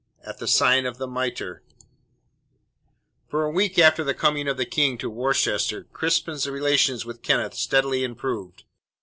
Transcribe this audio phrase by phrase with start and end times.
[0.25, 1.61] AT THE SIGN OF THE MITRE
[3.27, 7.53] For a week after the coming of the King to Worcester, Crispin's relations with Kenneth
[7.53, 8.63] steadily improved.